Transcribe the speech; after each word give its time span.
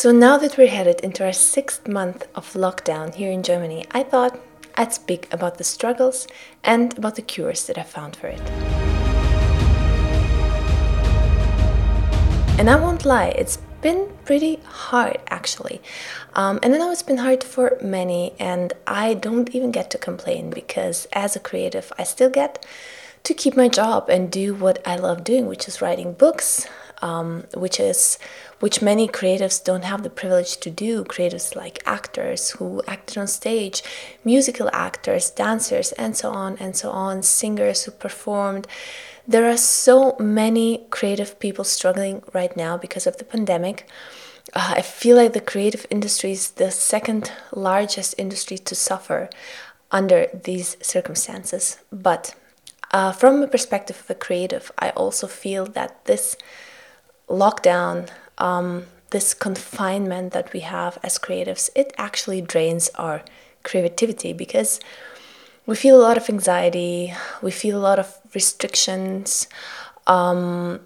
So 0.00 0.12
now 0.12 0.38
that 0.38 0.56
we're 0.56 0.66
headed 0.66 1.00
into 1.00 1.26
our 1.26 1.32
sixth 1.34 1.86
month 1.86 2.26
of 2.34 2.54
lockdown 2.54 3.14
here 3.14 3.30
in 3.30 3.42
Germany, 3.42 3.84
I 3.90 4.02
thought 4.02 4.40
I'd 4.74 4.94
speak 4.94 5.30
about 5.30 5.58
the 5.58 5.64
struggles 5.64 6.26
and 6.64 6.96
about 6.96 7.16
the 7.16 7.20
cures 7.20 7.66
that 7.66 7.76
I 7.76 7.82
found 7.82 8.16
for 8.16 8.28
it. 8.28 8.40
And 12.58 12.70
I 12.70 12.76
won't 12.76 13.04
lie, 13.04 13.34
it's 13.36 13.58
been 13.82 14.08
pretty 14.24 14.60
hard 14.64 15.18
actually. 15.28 15.82
Um, 16.32 16.60
and 16.62 16.74
I 16.74 16.78
know 16.78 16.90
it's 16.90 17.02
been 17.02 17.18
hard 17.18 17.44
for 17.44 17.76
many, 17.82 18.32
and 18.38 18.72
I 18.86 19.12
don't 19.12 19.54
even 19.54 19.70
get 19.70 19.90
to 19.90 19.98
complain 19.98 20.48
because 20.48 21.08
as 21.12 21.36
a 21.36 21.40
creative, 21.40 21.92
I 21.98 22.04
still 22.04 22.30
get 22.30 22.64
to 23.24 23.34
keep 23.34 23.54
my 23.54 23.68
job 23.68 24.08
and 24.08 24.32
do 24.32 24.54
what 24.54 24.80
I 24.88 24.96
love 24.96 25.24
doing, 25.24 25.46
which 25.46 25.68
is 25.68 25.82
writing 25.82 26.14
books, 26.14 26.66
um, 27.02 27.44
which 27.54 27.80
is 27.80 28.18
which 28.60 28.82
many 28.82 29.08
creatives 29.08 29.62
don't 29.62 29.84
have 29.84 30.02
the 30.02 30.10
privilege 30.10 30.58
to 30.58 30.70
do. 30.70 31.04
Creatives 31.04 31.56
like 31.56 31.82
actors 31.86 32.50
who 32.50 32.82
acted 32.86 33.18
on 33.18 33.26
stage, 33.26 33.82
musical 34.24 34.68
actors, 34.72 35.30
dancers, 35.30 35.92
and 35.92 36.16
so 36.16 36.30
on 36.30 36.58
and 36.58 36.76
so 36.76 36.90
on, 36.90 37.22
singers 37.22 37.84
who 37.84 37.90
performed. 37.90 38.66
There 39.26 39.48
are 39.48 39.56
so 39.56 40.16
many 40.18 40.86
creative 40.90 41.38
people 41.38 41.64
struggling 41.64 42.22
right 42.34 42.54
now 42.56 42.76
because 42.76 43.06
of 43.06 43.16
the 43.16 43.24
pandemic. 43.24 43.88
Uh, 44.54 44.74
I 44.76 44.82
feel 44.82 45.16
like 45.16 45.32
the 45.32 45.40
creative 45.40 45.86
industry 45.90 46.32
is 46.32 46.50
the 46.52 46.70
second 46.70 47.32
largest 47.52 48.14
industry 48.18 48.58
to 48.58 48.74
suffer 48.74 49.30
under 49.90 50.26
these 50.32 50.76
circumstances. 50.82 51.78
But 51.92 52.34
uh, 52.92 53.12
from 53.12 53.42
a 53.42 53.46
perspective 53.46 54.00
of 54.00 54.10
a 54.10 54.14
creative, 54.14 54.72
I 54.78 54.90
also 54.90 55.26
feel 55.26 55.64
that 55.66 56.04
this 56.06 56.36
lockdown, 57.30 58.08
um, 58.38 58.84
this 59.10 59.34
confinement 59.34 60.32
that 60.32 60.52
we 60.52 60.60
have 60.60 60.98
as 61.02 61.18
creatives, 61.18 61.70
it 61.74 61.92
actually 61.96 62.40
drains 62.40 62.90
our 62.96 63.22
creativity 63.62 64.32
because 64.32 64.80
we 65.66 65.76
feel 65.76 65.96
a 65.96 66.02
lot 66.02 66.16
of 66.16 66.28
anxiety, 66.28 67.14
we 67.42 67.50
feel 67.50 67.78
a 67.78 67.80
lot 67.80 67.98
of 67.98 68.18
restrictions, 68.34 69.48
um, 70.06 70.80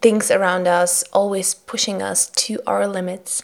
things 0.00 0.30
around 0.30 0.66
us 0.66 1.02
always 1.12 1.54
pushing 1.54 2.02
us 2.02 2.30
to 2.30 2.60
our 2.66 2.86
limits 2.86 3.42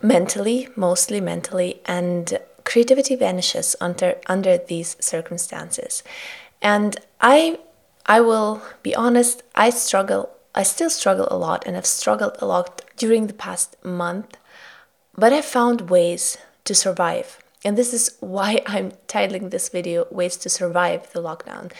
mentally, 0.00 0.68
mostly 0.76 1.20
mentally, 1.20 1.80
and 1.84 2.38
creativity 2.64 3.16
vanishes 3.16 3.74
under 3.80 4.16
under 4.26 4.58
these 4.58 4.96
circumstances. 5.00 6.02
And 6.62 6.98
I 7.20 7.58
I 8.06 8.20
will 8.20 8.62
be 8.82 8.94
honest, 8.94 9.42
I 9.54 9.70
struggle 9.70 10.30
I 10.58 10.64
still 10.64 10.90
struggle 10.90 11.28
a 11.30 11.38
lot 11.38 11.64
and 11.66 11.76
have 11.76 11.86
struggled 11.86 12.36
a 12.40 12.44
lot 12.44 12.82
during 12.96 13.28
the 13.28 13.32
past 13.32 13.76
month, 13.84 14.36
but 15.14 15.32
I 15.32 15.40
found 15.40 15.88
ways 15.88 16.36
to 16.64 16.74
survive. 16.74 17.38
And 17.64 17.78
this 17.78 17.94
is 17.94 18.16
why 18.20 18.62
I'm 18.66 18.90
titling 19.06 19.50
this 19.50 19.68
video 19.68 20.08
Ways 20.10 20.36
to 20.38 20.48
Survive 20.48 21.12
the 21.12 21.22
Lockdown. 21.22 21.70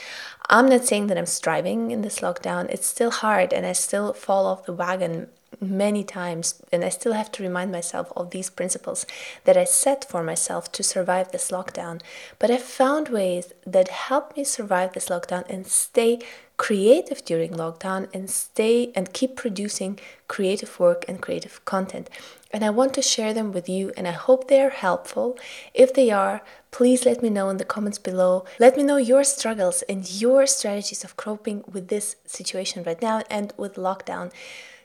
I'm 0.48 0.68
not 0.68 0.84
saying 0.84 1.08
that 1.08 1.18
I'm 1.18 1.26
striving 1.26 1.90
in 1.90 2.02
this 2.02 2.20
lockdown, 2.20 2.70
it's 2.70 2.86
still 2.86 3.10
hard 3.10 3.52
and 3.52 3.66
I 3.66 3.72
still 3.72 4.12
fall 4.12 4.46
off 4.46 4.64
the 4.64 4.72
wagon 4.72 5.28
many 5.60 6.04
times 6.04 6.62
and 6.72 6.84
I 6.84 6.88
still 6.88 7.14
have 7.14 7.32
to 7.32 7.42
remind 7.42 7.72
myself 7.72 8.12
of 8.16 8.30
these 8.30 8.48
principles 8.48 9.06
that 9.44 9.56
I 9.56 9.64
set 9.64 10.04
for 10.04 10.22
myself 10.22 10.70
to 10.72 10.82
survive 10.84 11.32
this 11.32 11.50
lockdown. 11.50 12.00
But 12.38 12.52
I 12.52 12.58
found 12.58 13.08
ways 13.08 13.52
that 13.66 13.88
help 13.88 14.36
me 14.36 14.44
survive 14.44 14.92
this 14.92 15.08
lockdown 15.08 15.44
and 15.50 15.66
stay 15.66 16.20
creative 16.58 17.24
during 17.24 17.52
lockdown 17.52 18.08
and 18.12 18.28
stay 18.28 18.92
and 18.94 19.14
keep 19.14 19.36
producing 19.36 19.98
creative 20.26 20.78
work 20.78 21.04
and 21.08 21.22
creative 21.22 21.64
content. 21.64 22.10
And 22.52 22.64
I 22.64 22.70
want 22.70 22.92
to 22.94 23.02
share 23.02 23.32
them 23.32 23.52
with 23.52 23.68
you 23.68 23.92
and 23.96 24.06
I 24.06 24.10
hope 24.10 24.48
they 24.48 24.60
are 24.60 24.70
helpful. 24.70 25.38
If 25.72 25.94
they 25.94 26.10
are, 26.10 26.42
please 26.70 27.06
let 27.06 27.22
me 27.22 27.30
know 27.30 27.48
in 27.48 27.58
the 27.58 27.64
comments 27.64 27.98
below. 27.98 28.44
Let 28.58 28.76
me 28.76 28.82
know 28.82 28.96
your 28.96 29.24
struggles 29.24 29.82
and 29.82 30.10
your 30.10 30.46
strategies 30.46 31.04
of 31.04 31.16
coping 31.16 31.64
with 31.70 31.88
this 31.88 32.16
situation 32.26 32.82
right 32.82 33.00
now 33.00 33.22
and 33.30 33.54
with 33.56 33.76
lockdown. 33.76 34.32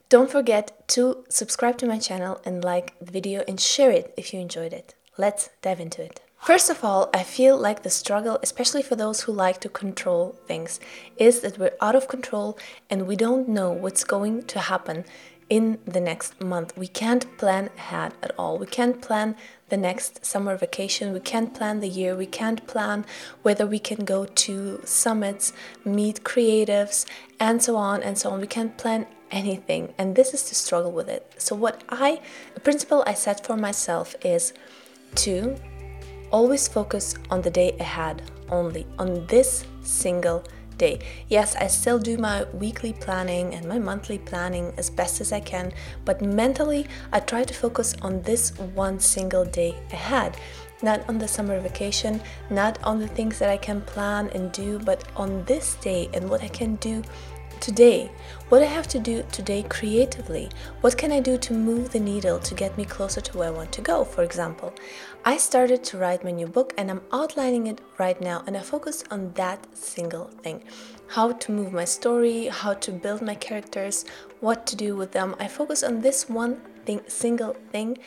Don't 0.10 0.30
forget 0.30 0.88
to 0.90 1.26
subscribe 1.28 1.78
to 1.80 1.88
my 1.88 1.98
channel 1.98 2.40
and 2.46 2.64
like 2.64 2.94
the 3.00 3.12
video 3.12 3.44
and 3.48 3.60
share 3.60 3.92
it 3.92 4.14
if 4.16 4.34
you 4.34 4.40
enjoyed 4.40 4.74
it. 4.74 4.94
Let's 5.18 5.50
dive 5.62 5.80
into 5.80 6.04
it. 6.04 6.23
First 6.44 6.70
of 6.70 6.84
all, 6.84 7.10
I 7.14 7.24
feel 7.24 7.58
like 7.58 7.84
the 7.84 7.90
struggle, 7.90 8.38
especially 8.44 8.82
for 8.82 8.98
those 8.98 9.22
who 9.22 9.32
like 9.32 9.62
to 9.62 9.70
control 9.70 10.36
things, 10.46 10.82
is 11.16 11.40
that 11.40 11.58
we're 11.58 11.78
out 11.80 11.96
of 11.96 12.10
control 12.10 12.58
and 12.90 13.08
we 13.08 13.16
don't 13.16 13.48
know 13.48 13.72
what's 13.72 14.04
going 14.04 14.44
to 14.48 14.60
happen 14.60 15.06
in 15.50 15.78
the 15.86 16.02
next 16.02 16.42
month. 16.42 16.76
We 16.76 16.90
can't 16.90 17.38
plan 17.38 17.70
ahead 17.78 18.16
at 18.22 18.38
all. 18.38 18.58
We 18.58 18.66
can't 18.66 19.02
plan 19.02 19.38
the 19.70 19.78
next 19.78 20.26
summer 20.26 20.58
vacation. 20.58 21.14
We 21.14 21.22
can't 21.22 21.54
plan 21.54 21.80
the 21.80 21.88
year. 21.88 22.14
We 22.14 22.26
can't 22.26 22.68
plan 22.68 23.06
whether 23.44 23.66
we 23.66 23.80
can 23.80 24.04
go 24.04 24.26
to 24.26 24.82
summits, 24.84 25.54
meet 25.86 26.26
creatives, 26.26 27.06
and 27.40 27.64
so 27.64 27.78
on 27.78 28.04
and 28.04 28.18
so 28.18 28.32
on. 28.32 28.42
We 28.42 28.48
can't 28.48 28.78
plan 28.78 29.08
anything. 29.32 29.94
And 29.98 30.18
this 30.18 30.34
is 30.34 30.44
to 30.50 30.56
struggle 30.56 30.92
with 30.92 31.08
it. 31.08 31.36
So, 31.38 31.56
what 31.56 31.86
I, 31.88 32.20
a 32.58 32.60
principle 32.60 33.02
I 33.08 33.14
set 33.14 33.46
for 33.46 33.56
myself 33.56 34.14
is 34.26 34.52
to 35.16 35.56
always 36.34 36.68
focus 36.68 37.14
on 37.30 37.42
the 37.44 37.52
day 37.52 37.78
ahead 37.80 38.24
only, 38.50 38.86
on 38.98 39.26
this 39.28 39.66
single 39.84 40.44
day. 40.78 41.00
Yes, 41.30 41.56
I 41.56 41.68
still 41.68 42.00
do 42.00 42.18
my 42.18 42.46
weekly 42.54 42.94
planning 42.94 43.54
and 43.54 43.68
my 43.68 43.78
monthly 43.78 44.18
planning 44.18 44.74
as 44.78 44.90
best 44.90 45.22
as 45.22 45.32
I 45.32 45.40
can, 45.40 45.72
but 46.04 46.22
mentally, 46.22 46.88
I 47.12 47.20
try 47.20 47.44
to 47.44 47.54
focus 47.54 47.96
on 48.02 48.24
this 48.24 48.50
one 48.74 49.00
single 49.00 49.46
day 49.46 49.76
ahead. 49.92 50.36
Not 50.82 51.08
on 51.08 51.18
the 51.18 51.28
summer 51.28 51.60
vacation, 51.62 52.20
not 52.50 52.84
on 52.84 53.00
the 53.00 53.08
things 53.08 53.40
that 53.40 53.50
I 53.50 53.58
can 53.58 53.82
plan 53.82 54.30
and 54.34 54.52
do, 54.52 54.80
but 54.80 55.06
on 55.16 55.46
this 55.46 55.76
day 55.76 56.10
and 56.14 56.30
what 56.30 56.44
I 56.44 56.50
can 56.50 56.76
do 56.76 57.04
today? 57.64 58.12
What 58.50 58.62
I 58.62 58.66
have 58.66 58.90
to 58.90 59.00
do 59.00 59.24
today 59.32 59.64
creatively? 59.64 60.50
What 60.82 60.98
can 60.98 61.14
I 61.14 61.22
do 61.22 61.38
to 61.38 61.54
move 61.54 61.94
the 61.94 62.00
needle 62.00 62.38
to 62.40 62.54
get 62.54 62.78
me 62.78 62.84
closer 62.84 63.22
to 63.22 63.38
where 63.38 63.48
I 63.48 63.52
want 63.52 63.72
to 63.72 63.82
go? 63.82 64.04
For 64.04 64.24
example, 64.24 64.74
I 65.24 65.38
started 65.38 65.82
to 65.86 65.98
write 65.98 66.26
my 66.26 66.32
new 66.32 66.46
book 66.46 66.74
and 66.78 66.92
I'm 66.92 67.02
outlining 67.14 67.68
it 67.68 67.80
right 67.98 68.20
now, 68.20 68.44
and 68.46 68.58
I 68.58 68.60
focus 68.60 69.06
on 69.10 69.32
that 69.36 69.66
single 69.74 70.26
thing 70.44 70.62
how 71.08 71.32
to 71.32 71.52
move 71.54 71.72
my 71.72 71.86
story, 71.86 72.48
how 72.48 72.74
to 72.74 72.92
build 72.92 73.22
my 73.22 73.36
characters, 73.36 74.04
what 74.42 74.66
to 74.68 74.76
do 74.76 74.98
with 74.98 75.14
them. 75.14 75.34
I 75.40 75.48
focus 75.48 75.84
on 75.84 76.02
this 76.02 76.28
one 76.28 76.60
thing, 76.86 77.02
single 77.08 77.56
thing 77.72 77.98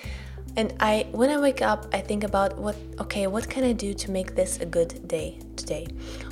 and 0.56 0.72
i 0.80 1.06
when 1.12 1.30
i 1.30 1.38
wake 1.38 1.60
up 1.60 1.86
i 1.92 2.00
think 2.00 2.24
about 2.24 2.56
what 2.58 2.76
okay 2.98 3.26
what 3.26 3.48
can 3.48 3.62
i 3.62 3.72
do 3.72 3.92
to 3.92 4.10
make 4.10 4.34
this 4.34 4.58
a 4.60 4.66
good 4.66 5.06
day 5.06 5.38
today 5.54 5.86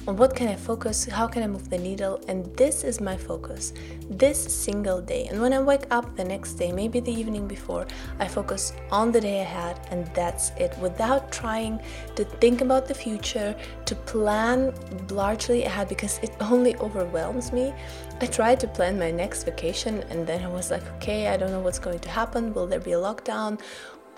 on 0.08 0.16
what 0.16 0.34
can 0.34 0.48
i 0.48 0.56
focus 0.56 1.04
how 1.06 1.26
can 1.26 1.42
i 1.42 1.46
move 1.46 1.68
the 1.68 1.76
needle 1.76 2.20
and 2.28 2.44
this 2.56 2.84
is 2.84 3.00
my 3.00 3.16
focus 3.16 3.74
this 4.08 4.38
single 4.38 5.00
day 5.00 5.26
and 5.26 5.40
when 5.40 5.52
i 5.52 5.60
wake 5.60 5.86
up 5.90 6.16
the 6.16 6.24
next 6.24 6.54
day 6.54 6.72
maybe 6.72 7.00
the 7.00 7.12
evening 7.12 7.46
before 7.46 7.86
i 8.18 8.26
focus 8.26 8.72
on 8.90 9.12
the 9.12 9.20
day 9.20 9.40
ahead 9.40 9.78
and 9.90 10.06
that's 10.14 10.50
it 10.58 10.76
without 10.78 11.30
trying 11.30 11.78
to 12.16 12.24
think 12.24 12.62
about 12.62 12.86
the 12.86 12.94
future 12.94 13.54
to 13.84 13.94
plan 13.94 14.72
largely 15.10 15.64
ahead 15.64 15.88
because 15.88 16.18
it 16.22 16.34
only 16.40 16.74
overwhelms 16.76 17.52
me 17.52 17.74
I 18.20 18.26
tried 18.26 18.60
to 18.60 18.68
plan 18.68 18.96
my 18.96 19.10
next 19.10 19.42
vacation 19.42 20.04
and 20.08 20.24
then 20.24 20.42
I 20.44 20.46
was 20.46 20.70
like, 20.70 20.86
okay, 20.94 21.26
I 21.26 21.36
don't 21.36 21.50
know 21.50 21.58
what's 21.58 21.80
going 21.80 21.98
to 21.98 22.08
happen. 22.08 22.54
Will 22.54 22.66
there 22.66 22.78
be 22.78 22.92
a 22.92 22.96
lockdown? 22.96 23.60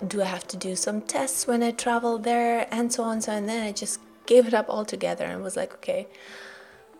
Do 0.05 0.21
I 0.21 0.25
have 0.25 0.47
to 0.47 0.57
do 0.57 0.75
some 0.75 1.01
tests 1.01 1.47
when 1.47 1.63
I 1.63 1.71
travel 1.71 2.17
there 2.17 2.67
and 2.71 2.91
so 2.91 3.03
on? 3.03 3.21
So 3.21 3.31
and 3.31 3.47
then 3.47 3.65
I 3.65 3.71
just 3.71 3.99
gave 4.25 4.47
it 4.47 4.53
up 4.53 4.69
altogether 4.69 5.25
and 5.25 5.41
was 5.41 5.55
like 5.55 5.73
okay 5.75 6.07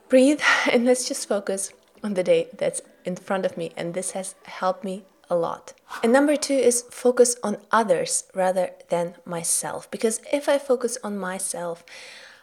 breathe 0.09 0.41
and 0.71 0.85
let's 0.85 1.07
just 1.07 1.27
focus 1.27 1.73
on 2.03 2.13
the 2.13 2.23
day 2.23 2.47
that's 2.55 2.81
in 3.05 3.15
front 3.15 3.45
of 3.45 3.57
me. 3.57 3.71
And 3.75 3.93
this 3.93 4.11
has 4.11 4.35
helped 4.43 4.83
me 4.83 5.03
a 5.29 5.35
lot. 5.35 5.73
And 6.03 6.13
number 6.13 6.35
2 6.35 6.53
is 6.53 6.83
focus 6.89 7.35
on 7.43 7.57
others 7.71 8.25
rather 8.33 8.71
than 8.89 9.15
myself. 9.25 9.89
Because 9.91 10.21
if 10.31 10.47
I 10.47 10.57
focus 10.57 10.97
on 11.03 11.17
myself 11.17 11.83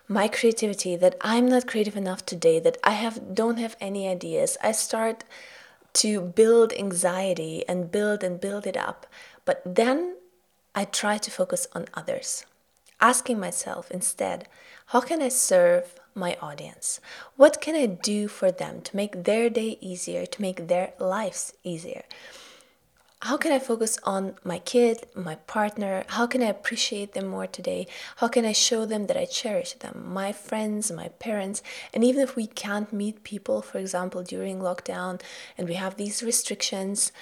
my 0.07 0.29
creativity 0.29 0.97
that 0.97 1.17
I'm 1.23 1.49
not 1.49 1.67
creative 1.67 1.97
enough 1.97 2.27
today 2.27 2.61
that 2.61 2.77
I 2.85 2.91
have 2.91 3.35
don't 3.35 3.57
have 3.57 3.75
any 3.81 4.07
ideas 4.07 4.59
I 4.63 4.73
start 4.73 5.25
to 5.95 6.21
build 6.21 6.75
anxiety 6.75 7.65
and 7.67 7.91
build 7.91 8.23
and 8.23 8.39
build 8.39 8.67
it 8.67 8.77
up. 8.77 9.07
But 9.47 9.63
then 9.65 10.17
I 10.75 10.85
try 10.85 11.19
to 11.19 11.31
focus 11.31 11.69
on 11.73 11.87
others, 11.95 12.47
asking 13.01 13.39
myself 13.39 13.91
instead, 13.91 14.49
how 14.87 15.01
can 15.01 15.23
I 15.23 15.29
serve 15.29 15.95
my 16.15 16.37
audience? 16.43 17.01
What 17.37 17.61
can 17.61 17.77
I 17.77 17.87
do 17.87 18.29
for 18.29 18.51
them 18.51 18.81
to 18.83 18.97
make 18.97 19.25
their 19.25 19.49
day 19.49 19.79
easier, 19.81 20.27
to 20.27 20.43
make 20.43 20.69
their 20.69 20.93
lives 20.99 21.53
easier? 21.63 22.03
How 23.23 23.39
can 23.39 23.53
I 23.53 23.59
focus 23.59 23.99
on 24.05 24.35
my 24.45 24.59
kid, 24.59 25.07
my 25.15 25.37
partner? 25.37 26.05
How 26.09 26.27
can 26.27 26.43
I 26.43 26.49
appreciate 26.49 27.15
them 27.15 27.29
more 27.29 27.47
today? 27.47 27.87
How 28.17 28.29
can 28.29 28.45
I 28.45 28.53
show 28.53 28.85
them 28.85 29.07
that 29.07 29.17
I 29.17 29.25
cherish 29.25 29.73
them, 29.75 30.05
my 30.13 30.31
friends, 30.31 30.93
my 30.93 31.09
parents? 31.09 31.63
And 31.95 32.05
even 32.05 32.21
if 32.21 32.37
we 32.37 32.47
can't 32.47 32.93
meet 32.93 33.25
people, 33.25 33.63
for 33.63 33.79
example, 33.79 34.23
during 34.23 34.59
lockdown 34.59 35.23
and 35.57 35.67
we 35.67 35.75
have 35.75 35.97
these 35.97 36.23
restrictions, 36.23 37.13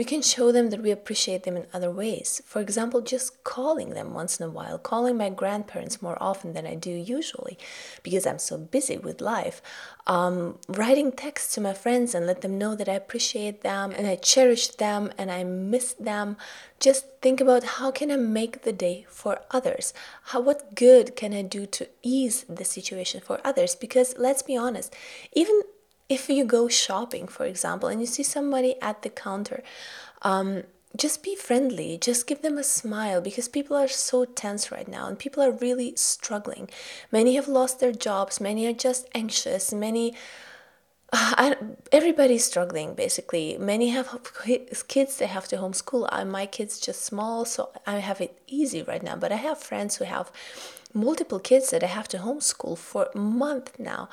we 0.00 0.04
can 0.04 0.22
show 0.22 0.50
them 0.50 0.70
that 0.70 0.80
we 0.80 0.90
appreciate 0.90 1.42
them 1.42 1.58
in 1.58 1.66
other 1.74 1.90
ways. 1.90 2.40
For 2.46 2.62
example, 2.62 3.02
just 3.02 3.44
calling 3.44 3.90
them 3.90 4.14
once 4.14 4.40
in 4.40 4.46
a 4.46 4.48
while, 4.48 4.78
calling 4.78 5.18
my 5.18 5.28
grandparents 5.28 6.00
more 6.00 6.16
often 6.22 6.54
than 6.54 6.66
I 6.66 6.74
do 6.74 6.90
usually 6.90 7.58
because 8.02 8.26
I'm 8.26 8.38
so 8.38 8.56
busy 8.56 8.96
with 8.96 9.20
life. 9.20 9.60
Um, 10.06 10.58
writing 10.68 11.12
texts 11.12 11.52
to 11.54 11.60
my 11.60 11.74
friends 11.74 12.14
and 12.14 12.26
let 12.26 12.40
them 12.40 12.56
know 12.56 12.74
that 12.76 12.88
I 12.88 12.94
appreciate 12.94 13.60
them 13.60 13.92
and 13.94 14.06
I 14.06 14.16
cherish 14.16 14.68
them 14.68 15.12
and 15.18 15.30
I 15.30 15.44
miss 15.44 15.92
them. 15.92 16.38
Just 16.78 17.04
think 17.20 17.38
about 17.42 17.76
how 17.76 17.90
can 17.90 18.10
I 18.10 18.16
make 18.16 18.62
the 18.62 18.72
day 18.72 19.04
for 19.10 19.40
others? 19.50 19.92
How 20.32 20.40
what 20.40 20.74
good 20.74 21.14
can 21.14 21.34
I 21.34 21.42
do 21.42 21.66
to 21.66 21.86
ease 22.02 22.46
the 22.48 22.64
situation 22.64 23.20
for 23.20 23.38
others? 23.44 23.74
Because 23.74 24.14
let's 24.16 24.40
be 24.40 24.56
honest, 24.56 24.96
even 25.34 25.60
if 26.10 26.28
you 26.28 26.44
go 26.44 26.68
shopping, 26.68 27.28
for 27.28 27.46
example, 27.46 27.88
and 27.88 28.00
you 28.00 28.06
see 28.06 28.24
somebody 28.24 28.74
at 28.82 29.02
the 29.02 29.08
counter, 29.08 29.62
um, 30.22 30.64
just 30.96 31.22
be 31.22 31.36
friendly, 31.36 31.96
just 31.98 32.26
give 32.26 32.42
them 32.42 32.58
a 32.58 32.64
smile 32.64 33.20
because 33.20 33.48
people 33.48 33.76
are 33.76 33.86
so 33.86 34.24
tense 34.24 34.72
right 34.72 34.88
now 34.88 35.06
and 35.06 35.20
people 35.20 35.40
are 35.40 35.52
really 35.52 35.94
struggling. 35.94 36.68
Many 37.12 37.36
have 37.36 37.46
lost 37.46 37.78
their 37.78 37.92
jobs, 37.92 38.40
many 38.40 38.66
are 38.66 38.72
just 38.72 39.08
anxious, 39.14 39.72
many. 39.72 40.14
Uh, 41.12 41.54
everybody's 41.90 42.44
struggling 42.44 42.94
basically. 42.94 43.58
Many 43.58 43.88
have 43.88 44.16
kids 44.86 45.16
they 45.16 45.26
have 45.26 45.48
to 45.48 45.56
homeschool. 45.56 46.08
I, 46.12 46.22
my 46.22 46.46
kids 46.46 46.78
just 46.78 47.02
small, 47.04 47.44
so 47.44 47.70
I 47.84 47.98
have 47.98 48.20
it 48.20 48.40
easy 48.46 48.82
right 48.82 49.02
now. 49.02 49.16
But 49.16 49.32
I 49.32 49.36
have 49.36 49.58
friends 49.58 49.96
who 49.96 50.04
have 50.04 50.30
multiple 50.92 51.38
kids 51.38 51.70
that 51.70 51.82
I 51.82 51.86
have 51.86 52.08
to 52.08 52.18
homeschool 52.18 52.78
for 52.78 53.08
a 53.14 53.18
month 53.18 53.78
now. 53.78 54.08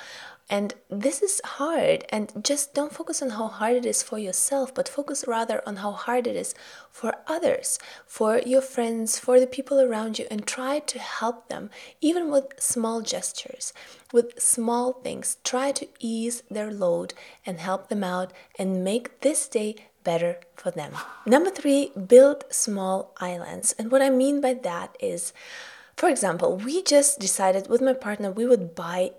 And 0.49 0.75
this 0.89 1.21
is 1.21 1.41
hard. 1.43 2.05
And 2.09 2.31
just 2.41 2.73
don't 2.73 2.93
focus 2.93 3.21
on 3.21 3.31
how 3.31 3.47
hard 3.47 3.75
it 3.75 3.85
is 3.85 4.01
for 4.01 4.17
yourself, 4.17 4.73
but 4.73 4.87
focus 4.87 5.25
rather 5.27 5.61
on 5.65 5.77
how 5.77 5.91
hard 5.91 6.25
it 6.25 6.37
is 6.37 6.55
for 6.89 7.15
others, 7.27 7.79
for 8.05 8.39
your 8.39 8.61
friends, 8.61 9.19
for 9.19 9.39
the 9.39 9.47
people 9.47 9.81
around 9.81 10.19
you, 10.19 10.25
and 10.31 10.47
try 10.47 10.79
to 10.79 10.99
help 10.99 11.49
them, 11.49 11.69
even 11.99 12.31
with 12.31 12.53
small 12.59 13.01
gestures, 13.01 13.73
with 14.13 14.39
small 14.39 14.93
things. 14.93 15.37
Try 15.43 15.73
to 15.73 15.87
ease 15.99 16.43
their 16.49 16.71
load 16.71 17.13
and 17.45 17.59
help 17.59 17.89
them 17.89 18.03
out 18.03 18.31
and 18.57 18.85
make 18.85 19.19
this 19.21 19.49
day 19.49 19.75
better 20.05 20.39
for 20.55 20.71
them. 20.71 20.93
Number 21.25 21.49
three, 21.49 21.91
build 22.07 22.45
small 22.49 23.13
islands. 23.19 23.75
And 23.77 23.91
what 23.91 24.01
I 24.01 24.09
mean 24.09 24.39
by 24.39 24.53
that 24.53 24.95
is, 25.01 25.33
for 25.97 26.07
example, 26.07 26.57
we 26.57 26.83
just 26.83 27.19
decided 27.19 27.67
with 27.67 27.81
my 27.81 27.93
partner 27.93 28.31
we 28.31 28.45
would 28.45 28.75
buy 28.75 29.11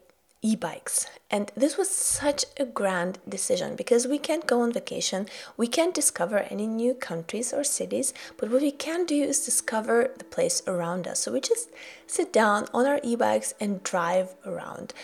e 0.42 0.54
bikes. 0.54 1.06
And 1.28 1.50
this 1.56 1.76
was 1.76 1.90
such 1.90 2.44
a 2.56 2.64
grand 2.64 3.18
decision 3.28 3.74
because 3.74 4.06
we 4.06 4.18
can't 4.18 4.46
go 4.46 4.60
on 4.60 4.72
vacation, 4.72 5.26
we 5.56 5.66
can't 5.66 5.92
discover 5.92 6.38
any 6.38 6.68
new 6.68 6.94
countries 6.94 7.52
or 7.52 7.64
cities, 7.64 8.14
but 8.36 8.48
what 8.48 8.62
we 8.62 8.70
can 8.70 9.04
do 9.04 9.20
is 9.20 9.44
discover 9.44 10.12
the 10.16 10.24
place 10.24 10.62
around 10.68 11.08
us. 11.08 11.18
So 11.18 11.32
we 11.32 11.40
just 11.40 11.68
sit 12.06 12.32
down 12.32 12.68
on 12.72 12.86
our 12.86 13.00
e 13.02 13.16
bikes 13.16 13.54
and 13.60 13.82
drive 13.82 14.36
around. 14.46 14.94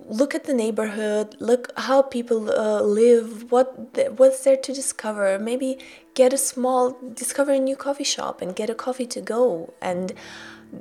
Look 0.00 0.34
at 0.34 0.44
the 0.44 0.54
neighborhood, 0.54 1.36
look 1.38 1.70
how 1.76 2.02
people 2.02 2.50
uh, 2.50 2.80
live, 2.82 3.52
what 3.52 3.94
the, 3.94 4.04
what's 4.06 4.42
there 4.42 4.56
to 4.56 4.72
discover. 4.72 5.38
Maybe 5.38 5.78
get 6.14 6.32
a 6.32 6.38
small, 6.38 6.96
discover 7.14 7.52
a 7.52 7.58
new 7.58 7.76
coffee 7.76 8.04
shop 8.04 8.42
and 8.42 8.56
get 8.56 8.70
a 8.70 8.74
coffee 8.74 9.06
to 9.06 9.20
go. 9.20 9.74
And 9.80 10.14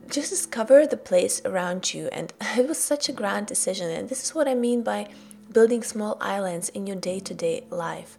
just 0.10 0.30
discover 0.30 0.86
the 0.86 0.98
place 0.98 1.42
around 1.46 1.94
you. 1.94 2.10
And 2.12 2.34
it 2.42 2.68
was 2.68 2.78
such 2.78 3.10
a 3.10 3.14
grand 3.14 3.48
decision. 3.48 3.90
And 3.90 4.10
this 4.10 4.24
is 4.24 4.36
what 4.36 4.48
I 4.48 4.54
mean 4.54 4.84
by 4.84 5.10
building 5.52 5.84
small 5.84 6.18
islands 6.20 6.70
in 6.70 6.88
your 6.88 6.96
day 6.98 7.20
to 7.20 7.34
day 7.34 7.64
life. 7.70 8.18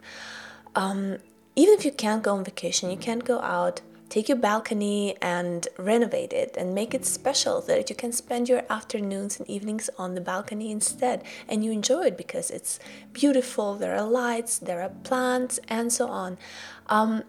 Um, 0.74 1.18
even 1.56 1.74
if 1.74 1.84
you 1.84 1.92
can't 1.92 2.22
go 2.22 2.36
on 2.36 2.44
vacation, 2.44 2.90
you 2.90 2.96
can't 2.96 3.24
go 3.24 3.40
out, 3.40 3.80
take 4.08 4.28
your 4.28 4.38
balcony 4.38 5.16
and 5.20 5.68
renovate 5.76 6.32
it 6.32 6.56
and 6.56 6.74
make 6.74 6.94
it 6.94 7.04
special 7.04 7.60
so 7.60 7.74
that 7.74 7.90
you 7.90 7.96
can 7.96 8.12
spend 8.12 8.48
your 8.48 8.62
afternoons 8.70 9.38
and 9.38 9.48
evenings 9.48 9.90
on 9.98 10.14
the 10.14 10.20
balcony 10.20 10.70
instead. 10.70 11.24
And 11.48 11.64
you 11.64 11.72
enjoy 11.72 12.06
it 12.06 12.16
because 12.16 12.50
it's 12.50 12.78
beautiful, 13.12 13.74
there 13.74 13.96
are 13.96 14.06
lights, 14.06 14.58
there 14.58 14.82
are 14.82 14.88
plants, 14.88 15.58
and 15.68 15.92
so 15.92 16.08
on. 16.08 16.38
Um, 16.86 17.24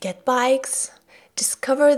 get 0.00 0.24
bikes, 0.24 0.90
discover 1.42 1.88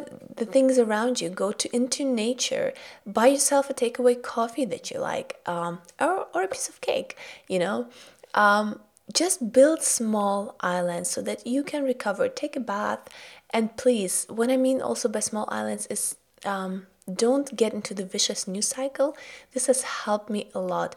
the 0.41 0.45
things 0.55 0.79
around 0.79 1.21
you. 1.21 1.29
Go 1.29 1.51
to 1.53 1.67
into 1.75 2.05
nature. 2.05 2.73
Buy 3.07 3.29
yourself 3.35 3.71
a 3.71 3.75
takeaway 3.75 4.17
coffee 4.35 4.67
that 4.67 4.91
you 4.91 5.01
like 5.01 5.31
um, 5.47 5.81
or, 5.99 6.27
or 6.35 6.43
a 6.43 6.49
piece 6.49 6.69
of 6.69 6.81
cake 6.81 7.17
you 7.49 7.59
know? 7.59 7.89
Um, 8.35 8.81
just 9.13 9.53
build 9.53 9.83
small 9.83 10.55
islands 10.61 11.11
so 11.11 11.21
that 11.23 11.47
you 11.47 11.65
can 11.65 11.83
recover. 11.83 12.29
Take 12.29 12.55
a 12.55 12.61
bath 12.61 13.09
and 13.53 13.77
please 13.77 14.27
what 14.29 14.51
i 14.51 14.57
mean 14.57 14.81
also 14.81 15.09
by 15.09 15.19
small 15.19 15.49
islands 15.51 15.87
is 15.87 16.15
um, 16.47 16.87
don't 17.13 17.57
get 17.57 17.75
into 17.75 17.93
the 17.93 18.05
vicious 18.05 18.47
news 18.47 18.69
cycle. 18.69 19.17
This 19.53 19.67
has 19.67 19.83
helped 19.83 20.31
me 20.31 20.49
a 20.55 20.61
lot. 20.61 20.95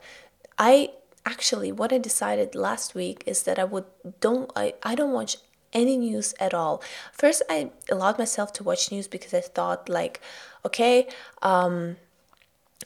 I 0.59 0.91
actually 1.25 1.71
what 1.71 1.93
i 1.93 1.97
decided 1.97 2.53
last 2.53 2.93
week 2.93 3.23
is 3.25 3.43
that 3.43 3.57
i 3.57 3.63
would 3.63 3.85
don't 4.19 4.51
i, 4.57 4.73
I 4.83 4.93
don't 4.93 5.13
watch 5.13 5.37
any 5.73 5.97
news 5.97 6.33
at 6.39 6.53
all. 6.53 6.81
First, 7.11 7.41
I 7.49 7.71
allowed 7.89 8.17
myself 8.17 8.53
to 8.53 8.63
watch 8.63 8.91
news 8.91 9.07
because 9.07 9.33
I 9.33 9.41
thought, 9.41 9.89
like, 9.89 10.21
okay, 10.65 11.07
um, 11.41 11.97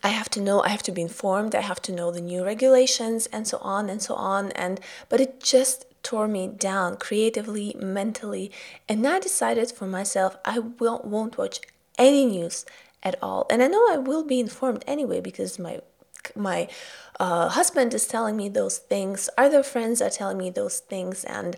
I 0.04 0.10
have 0.10 0.30
to 0.30 0.42
know, 0.42 0.62
I 0.62 0.70
have 0.70 0.84
to 0.84 0.92
be 0.92 1.02
informed, 1.02 1.56
I 1.56 1.62
have 1.62 1.82
to 1.84 1.92
know 1.92 2.12
the 2.12 2.22
new 2.22 2.44
regulations 2.44 3.26
and 3.28 3.48
so 3.48 3.58
on 3.62 3.90
and 3.90 4.02
so 4.02 4.16
on. 4.16 4.52
And 4.52 4.80
but 5.10 5.20
it 5.20 5.42
just 5.42 5.86
tore 6.04 6.28
me 6.28 6.48
down 6.48 6.98
creatively, 6.98 7.76
mentally, 7.80 8.52
and 8.88 9.06
I 9.06 9.20
decided 9.20 9.72
for 9.72 9.88
myself 9.88 10.38
I 10.46 10.60
will 10.60 11.02
won't 11.04 11.38
watch 11.38 11.60
any 11.98 12.26
news 12.26 12.66
at 13.04 13.16
all. 13.22 13.46
And 13.50 13.64
I 13.64 13.68
know 13.68 13.86
I 13.90 13.98
will 13.98 14.24
be 14.24 14.40
informed 14.40 14.84
anyway 14.88 15.20
because 15.20 15.58
my 15.60 15.82
my 16.36 16.68
uh, 17.20 17.50
husband 17.50 17.94
is 17.94 18.06
telling 18.06 18.38
me 18.38 18.50
those 18.50 18.78
things, 18.78 19.30
other 19.38 19.64
friends 19.64 20.02
are 20.02 20.10
telling 20.10 20.38
me 20.38 20.50
those 20.50 20.80
things, 20.80 21.24
and 21.24 21.56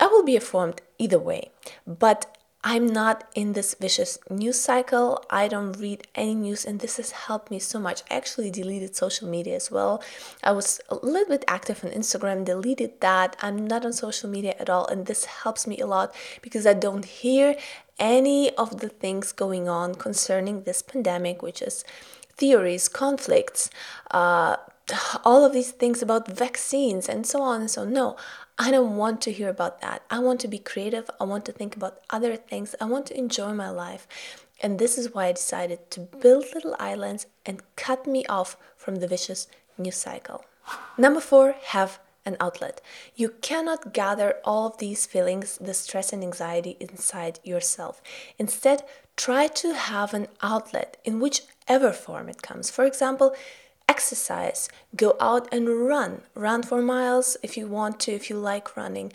I 0.00 0.06
will 0.06 0.24
be 0.24 0.36
informed 0.36 0.82
either 0.98 1.18
way, 1.18 1.50
but 1.86 2.36
I'm 2.66 2.86
not 2.86 3.24
in 3.34 3.52
this 3.52 3.74
vicious 3.78 4.18
news 4.30 4.58
cycle. 4.58 5.22
I 5.28 5.48
don't 5.48 5.72
read 5.72 6.08
any 6.14 6.34
news, 6.34 6.64
and 6.64 6.80
this 6.80 6.96
has 6.96 7.10
helped 7.10 7.50
me 7.50 7.58
so 7.58 7.78
much. 7.78 8.02
I 8.10 8.14
actually 8.16 8.50
deleted 8.50 8.96
social 8.96 9.28
media 9.28 9.54
as 9.54 9.70
well. 9.70 10.02
I 10.42 10.52
was 10.52 10.80
a 10.88 10.94
little 10.94 11.28
bit 11.28 11.44
active 11.46 11.84
on 11.84 11.90
Instagram, 11.90 12.46
deleted 12.46 13.02
that. 13.02 13.36
I'm 13.42 13.66
not 13.66 13.84
on 13.84 13.92
social 13.92 14.30
media 14.30 14.54
at 14.58 14.70
all, 14.70 14.86
and 14.86 15.04
this 15.04 15.26
helps 15.26 15.66
me 15.66 15.78
a 15.78 15.86
lot 15.86 16.14
because 16.40 16.66
I 16.66 16.72
don't 16.72 17.04
hear 17.04 17.54
any 17.98 18.50
of 18.54 18.80
the 18.80 18.88
things 18.88 19.30
going 19.30 19.68
on 19.68 19.94
concerning 19.94 20.62
this 20.62 20.80
pandemic, 20.80 21.42
which 21.42 21.60
is 21.60 21.84
theories, 22.38 22.88
conflicts, 22.88 23.68
uh, 24.10 24.56
all 25.24 25.44
of 25.44 25.52
these 25.52 25.70
things 25.70 26.02
about 26.02 26.28
vaccines, 26.28 27.10
and 27.10 27.26
so 27.26 27.42
on 27.42 27.60
and 27.60 27.70
so. 27.70 27.84
No, 27.84 28.16
I 28.58 28.70
don't 28.70 28.96
want 28.96 29.20
to 29.22 29.32
hear 29.32 29.48
about 29.48 29.80
that. 29.80 30.02
I 30.10 30.20
want 30.20 30.40
to 30.40 30.48
be 30.48 30.58
creative. 30.58 31.10
I 31.20 31.24
want 31.24 31.44
to 31.46 31.52
think 31.52 31.74
about 31.74 31.98
other 32.10 32.36
things. 32.36 32.74
I 32.80 32.84
want 32.84 33.06
to 33.06 33.18
enjoy 33.18 33.52
my 33.52 33.70
life. 33.70 34.06
And 34.62 34.78
this 34.78 34.96
is 34.96 35.12
why 35.12 35.26
I 35.26 35.32
decided 35.32 35.90
to 35.90 36.00
build 36.00 36.44
little 36.54 36.76
islands 36.78 37.26
and 37.44 37.62
cut 37.74 38.06
me 38.06 38.24
off 38.26 38.56
from 38.76 38.96
the 38.96 39.08
vicious 39.08 39.48
news 39.76 39.96
cycle. 39.96 40.44
Number 40.96 41.20
four, 41.20 41.56
have 41.64 41.98
an 42.24 42.36
outlet. 42.40 42.80
You 43.16 43.30
cannot 43.42 43.92
gather 43.92 44.36
all 44.44 44.66
of 44.68 44.78
these 44.78 45.04
feelings, 45.04 45.58
the 45.60 45.74
stress 45.74 46.12
and 46.12 46.22
anxiety 46.22 46.76
inside 46.80 47.40
yourself. 47.42 48.00
Instead, 48.38 48.84
try 49.16 49.46
to 49.48 49.74
have 49.74 50.14
an 50.14 50.28
outlet 50.42 50.96
in 51.04 51.20
whichever 51.20 51.92
form 51.92 52.28
it 52.28 52.40
comes. 52.40 52.70
For 52.70 52.84
example, 52.84 53.34
exercise 53.94 54.68
go 55.04 55.10
out 55.20 55.44
and 55.54 55.64
run. 55.92 56.12
Run 56.34 56.62
for 56.70 56.80
miles 56.82 57.36
if 57.46 57.56
you 57.58 57.66
want 57.78 57.94
to 58.00 58.12
if 58.12 58.24
you 58.28 58.36
like 58.36 58.76
running. 58.76 59.12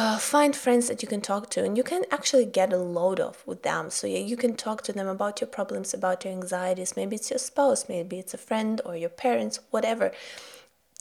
Uh, 0.00 0.18
find 0.18 0.56
friends 0.56 0.88
that 0.88 1.02
you 1.02 1.08
can 1.14 1.20
talk 1.20 1.44
to 1.50 1.62
and 1.64 1.76
you 1.78 1.84
can 1.92 2.02
actually 2.16 2.44
get 2.58 2.72
a 2.72 2.76
load 2.98 3.18
off 3.26 3.38
with 3.48 3.60
them. 3.68 3.84
So 3.90 4.06
yeah 4.06 4.24
you 4.30 4.36
can 4.36 4.54
talk 4.66 4.78
to 4.82 4.92
them 4.92 5.08
about 5.16 5.40
your 5.40 5.48
problems 5.58 5.94
about 5.94 6.24
your 6.24 6.34
anxieties. 6.38 6.96
Maybe 7.00 7.16
it's 7.16 7.30
your 7.30 7.44
spouse 7.50 7.88
maybe 7.88 8.16
it's 8.22 8.34
a 8.34 8.44
friend 8.48 8.80
or 8.86 8.94
your 9.04 9.14
parents 9.24 9.56
whatever 9.74 10.06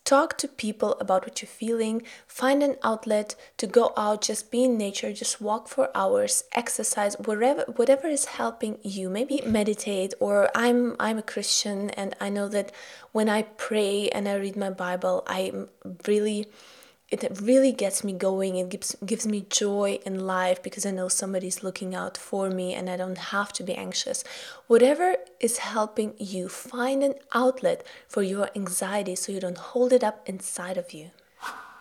Talk 0.06 0.38
to 0.40 0.50
people 0.50 0.98
about 1.00 1.24
what 1.26 1.42
you're 1.42 1.48
feeling. 1.48 2.04
Find 2.28 2.62
an 2.62 2.76
outlet 2.84 3.36
to 3.56 3.68
go 3.68 3.94
out, 3.96 4.22
just 4.22 4.52
be 4.52 4.66
in 4.66 4.78
nature, 4.78 5.14
just 5.14 5.40
walk 5.40 5.70
for 5.70 5.90
hours, 5.96 6.44
exercise, 6.52 7.16
whatever 7.16 7.64
whatever 7.78 8.08
is 8.08 8.26
helping 8.26 8.80
you. 8.84 9.10
Maybe 9.10 9.42
meditate 9.46 10.14
or 10.20 10.50
I'm 10.54 10.98
I'm 11.00 11.20
a 11.20 11.24
Christian 11.24 11.90
and 11.92 12.16
I 12.20 12.28
know 12.30 12.50
that 12.50 12.74
when 13.14 13.30
I 13.30 13.44
pray 13.44 14.10
and 14.10 14.28
I 14.28 14.36
read 14.36 14.58
my 14.58 14.72
Bible, 14.72 15.24
I'm 15.26 15.70
really 16.06 16.48
it 17.14 17.40
really 17.42 17.72
gets 17.72 18.04
me 18.04 18.14
going 18.14 18.56
it 18.56 18.70
gives 18.70 18.96
gives 19.06 19.26
me 19.28 19.46
joy 19.50 20.00
in 20.06 20.26
life 20.26 20.64
because 20.64 20.86
i 20.86 20.92
know 20.92 21.08
somebody's 21.08 21.64
looking 21.64 21.94
out 21.94 22.18
for 22.18 22.50
me 22.50 22.74
and 22.74 22.90
i 22.90 22.98
don't 22.98 23.18
have 23.34 23.54
to 23.54 23.64
be 23.64 23.76
anxious 23.76 24.24
whatever 24.68 25.16
is 25.40 25.58
helping 25.60 26.14
you 26.18 26.50
find 26.50 27.04
an 27.04 27.14
outlet 27.34 27.86
for 28.08 28.24
your 28.24 28.50
anxiety 28.56 29.16
so 29.16 29.32
you 29.32 29.40
don't 29.40 29.66
hold 29.74 29.94
it 29.94 30.04
up 30.04 30.28
inside 30.28 30.78
of 30.78 30.94
you 30.94 31.12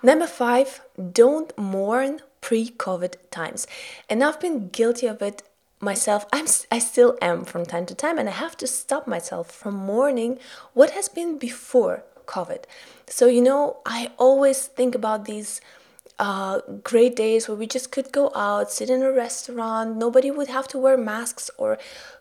number 0.03 0.27
5 0.27 0.81
don't 1.13 1.57
mourn 1.57 2.21
pre 2.43 2.69
COVID 2.69 3.15
times. 3.31 3.67
And 4.11 4.23
I've 4.23 4.39
been 4.39 4.69
guilty 4.69 5.07
of 5.07 5.23
it 5.23 5.43
myself. 5.81 6.27
I'm, 6.31 6.47
I 6.71 6.79
still 6.79 7.17
am 7.23 7.45
from 7.45 7.65
time 7.65 7.87
to 7.87 7.95
time, 7.95 8.19
and 8.19 8.29
I 8.29 8.33
have 8.33 8.59
to 8.59 8.67
stop 8.67 9.07
myself 9.07 9.51
from 9.51 9.75
mourning 9.75 10.39
what 10.75 10.91
has 10.91 11.09
been 11.09 11.39
before 11.39 12.05
COVID. 12.33 12.65
So, 13.07 13.27
you 13.27 13.43
know, 13.43 13.77
I 13.85 14.11
always 14.17 14.67
think 14.67 14.95
about 14.95 15.27
these 15.27 15.61
uh, 16.23 16.61
great 16.85 17.17
days 17.17 17.49
where 17.49 17.57
we 17.57 17.67
just 17.67 17.91
could 17.91 18.13
go 18.13 18.31
out, 18.37 18.71
sit 18.71 18.89
in 18.89 19.03
a 19.03 19.11
restaurant, 19.11 19.97
nobody 19.97 20.31
would 20.31 20.47
have 20.47 20.69
to 20.69 20.79
wear 20.79 20.97
masks 20.97 21.51
or 21.59 21.77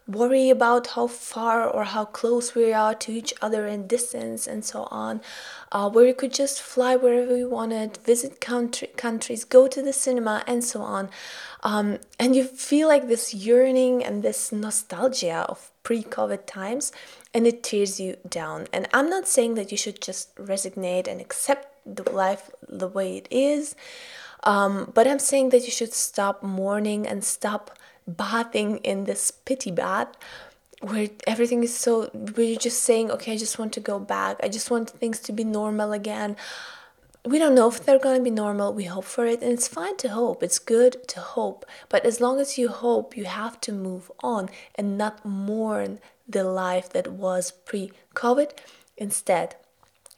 worry 0.07 0.49
about 0.49 0.87
how 0.87 1.05
far 1.05 1.69
or 1.69 1.83
how 1.83 2.05
close 2.05 2.55
we 2.55 2.73
are 2.73 2.95
to 2.95 3.11
each 3.11 3.31
other 3.43 3.67
in 3.67 3.85
distance 3.85 4.47
and 4.47 4.65
so 4.65 4.87
on, 4.89 5.21
uh, 5.71 5.87
where 5.87 6.03
we 6.03 6.13
could 6.13 6.33
just 6.33 6.63
fly 6.63 6.95
wherever 6.95 7.31
we 7.31 7.45
wanted, 7.45 7.97
visit 7.97 8.41
country, 8.41 8.87
countries, 8.97 9.45
go 9.45 9.67
to 9.67 9.83
the 9.83 9.93
cinema, 9.93 10.43
and 10.47 10.63
so 10.63 10.81
on. 10.81 11.07
Um, 11.61 11.99
and 12.19 12.35
you 12.35 12.43
feel 12.43 12.87
like 12.87 13.07
this 13.07 13.35
yearning 13.35 14.03
and 14.03 14.23
this 14.23 14.51
nostalgia 14.51 15.45
of 15.47 15.71
pre 15.83 16.01
COVID 16.01 16.47
times, 16.47 16.91
and 17.35 17.45
it 17.45 17.61
tears 17.61 17.99
you 17.99 18.17
down. 18.27 18.65
And 18.73 18.87
I'm 18.95 19.11
not 19.11 19.27
saying 19.27 19.53
that 19.55 19.71
you 19.71 19.77
should 19.77 20.01
just 20.01 20.31
resignate 20.39 21.07
and 21.07 21.21
accept 21.21 21.70
the 21.85 22.09
life 22.11 22.49
the 22.67 22.87
way 22.87 23.17
it 23.17 23.27
is, 23.31 23.75
um, 24.43 24.91
but 24.93 25.07
I'm 25.07 25.19
saying 25.19 25.49
that 25.49 25.65
you 25.65 25.71
should 25.71 25.93
stop 25.93 26.41
mourning 26.41 27.07
and 27.07 27.23
stop 27.23 27.77
bathing 28.07 28.77
in 28.77 29.03
this 29.05 29.31
pity 29.31 29.71
bath 29.71 30.07
where 30.81 31.09
everything 31.27 31.63
is 31.63 31.77
so 31.77 32.07
where 32.07 32.45
you're 32.47 32.59
just 32.59 32.81
saying 32.81 33.11
okay 33.11 33.33
i 33.33 33.37
just 33.37 33.59
want 33.59 33.71
to 33.73 33.79
go 33.79 33.99
back. 33.99 34.37
I 34.41 34.49
just 34.49 34.71
want 34.71 34.89
things 34.89 35.19
to 35.21 35.31
be 35.31 35.43
normal 35.43 35.93
again. 35.93 36.35
We 37.23 37.37
don't 37.37 37.53
know 37.53 37.69
if 37.69 37.85
they're 37.85 37.99
going 37.99 38.17
to 38.17 38.23
be 38.23 38.31
normal. 38.31 38.73
We 38.73 38.85
hope 38.85 39.05
for 39.05 39.27
it 39.27 39.43
and 39.43 39.51
it's 39.51 39.67
fine 39.67 39.95
to 39.97 40.09
hope. 40.09 40.41
It's 40.41 40.57
good 40.57 41.07
to 41.09 41.19
hope. 41.19 41.67
But 41.87 42.03
as 42.03 42.19
long 42.19 42.39
as 42.39 42.57
you 42.57 42.69
hope 42.69 43.15
you 43.15 43.25
have 43.25 43.61
to 43.61 43.71
move 43.71 44.11
on 44.23 44.49
and 44.73 44.97
not 44.97 45.23
mourn 45.23 45.99
the 46.27 46.43
life 46.43 46.89
that 46.89 47.11
was 47.11 47.51
pre-covid. 47.51 48.51
Instead 48.97 49.55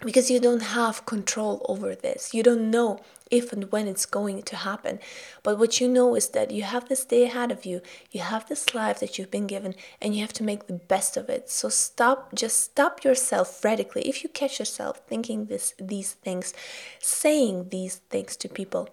because 0.06 0.30
you 0.30 0.40
don't 0.40 0.62
have 0.62 1.06
control 1.06 1.66
over 1.70 1.96
this 1.96 2.34
you 2.34 2.44
don't 2.44 2.70
know 2.70 3.00
if 3.34 3.52
and 3.52 3.72
when 3.72 3.88
it's 3.88 4.06
going 4.06 4.44
to 4.44 4.56
happen. 4.58 5.00
But 5.42 5.58
what 5.58 5.82
you 5.82 5.88
know 5.88 6.16
is 6.16 6.30
that 6.30 6.52
you 6.52 6.62
have 6.62 6.88
this 6.88 7.04
day 7.04 7.24
ahead 7.24 7.52
of 7.52 7.66
you, 7.66 7.82
you 8.12 8.22
have 8.22 8.48
this 8.48 8.76
life 8.76 9.00
that 9.00 9.18
you've 9.18 9.32
been 9.32 9.48
given, 9.48 9.74
and 10.00 10.14
you 10.14 10.22
have 10.22 10.34
to 10.34 10.44
make 10.44 10.68
the 10.68 10.74
best 10.74 11.18
of 11.18 11.30
it. 11.30 11.50
So 11.50 11.68
stop, 11.68 12.36
just 12.36 12.60
stop 12.60 13.04
yourself 13.04 13.66
radically. 13.66 14.04
If 14.04 14.24
you 14.24 14.30
catch 14.30 14.60
yourself 14.60 15.02
thinking 15.08 15.46
this, 15.46 15.74
these 15.80 16.14
things, 16.14 16.54
saying 17.00 17.70
these 17.70 17.96
things 18.12 18.36
to 18.38 18.48
people, 18.48 18.90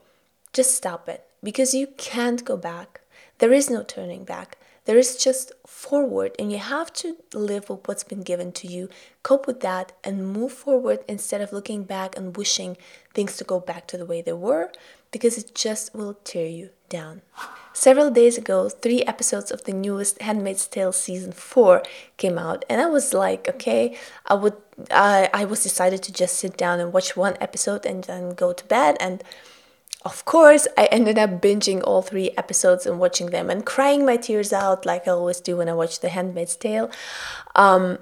just 0.55 0.75
stop 0.75 1.07
it 1.07 1.25
because 1.43 1.75
you 1.75 1.89
can't 1.99 2.43
go 2.43 2.57
back. 2.57 3.03
There 3.39 3.53
is 3.53 3.69
no 3.69 3.83
turning 3.83 4.25
back. 4.25 4.57
There 4.91 4.99
is 4.99 5.15
just 5.15 5.53
forward, 5.65 6.35
and 6.37 6.51
you 6.51 6.59
have 6.59 6.93
to 6.95 7.17
live 7.33 7.71
with 7.71 7.87
what's 7.87 8.03
been 8.03 8.23
given 8.23 8.51
to 8.55 8.67
you, 8.67 8.89
cope 9.23 9.47
with 9.47 9.61
that, 9.61 9.93
and 10.03 10.33
move 10.33 10.51
forward 10.51 11.05
instead 11.07 11.41
of 11.41 11.53
looking 11.53 11.85
back 11.85 12.17
and 12.17 12.37
wishing 12.37 12.77
things 13.15 13.37
to 13.37 13.45
go 13.45 13.61
back 13.61 13.87
to 13.87 13.97
the 13.97 14.05
way 14.05 14.21
they 14.21 14.33
were, 14.33 14.73
because 15.13 15.39
it 15.39 15.55
just 15.55 15.95
will 15.95 16.15
tear 16.25 16.49
you 16.49 16.71
down. 16.89 17.23
Several 17.73 18.11
days 18.11 18.37
ago, 18.37 18.69
three 18.69 19.03
episodes 19.05 19.53
of 19.53 19.63
the 19.63 19.73
newest 19.73 20.21
Handmaid's 20.23 20.67
Tale 20.67 20.91
season 20.91 21.31
four 21.31 21.85
came 22.17 22.37
out, 22.37 22.65
and 22.69 22.81
I 22.81 22.87
was 22.87 23.15
like, 23.15 23.49
okay, 23.49 23.97
I 24.27 24.35
would, 24.35 24.57
I, 24.91 25.31
I 25.33 25.45
was 25.45 25.63
decided 25.63 26.03
to 26.03 26.13
just 26.13 26.35
sit 26.35 26.57
down 26.57 26.81
and 26.81 26.93
watch 26.93 27.17
one 27.17 27.37
episode 27.41 27.87
and 27.87 28.03
then 28.03 28.35
go 28.35 28.53
to 28.53 28.65
bed 28.65 28.97
and 28.99 29.23
of 30.05 30.25
course, 30.25 30.67
I 30.79 30.87
ended 30.87 31.19
up 31.19 31.43
binging 31.43 31.83
all 31.85 32.01
three 32.01 32.31
episodes 32.37 32.87
and 32.87 32.99
watching 32.99 33.31
them 33.31 33.51
and 33.51 33.67
crying 33.67 34.07
my 34.07 34.17
tears 34.17 34.53
out 34.53 34.87
like 34.87 35.07
I 35.07 35.11
always 35.11 35.41
do 35.41 35.59
when 35.59 35.69
I 35.69 35.75
watch 35.75 36.01
The 36.01 36.09
Handmaid's 36.09 36.57
Tale. 36.57 36.91
Um, 37.55 37.99